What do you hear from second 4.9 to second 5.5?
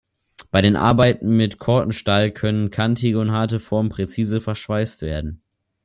werden.